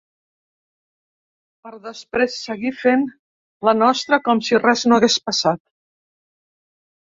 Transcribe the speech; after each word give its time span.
Per 1.67 1.73
després 1.83 2.39
seguir 2.47 2.73
fent 2.79 3.05
la 3.71 3.77
nostra 3.83 4.21
com 4.31 4.43
si 4.49 4.61
res 4.65 4.89
no 4.91 5.01
hagués 5.01 5.21
passat. 5.29 5.65